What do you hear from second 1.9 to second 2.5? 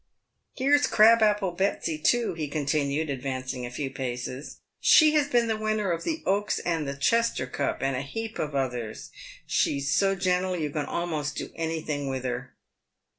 too," he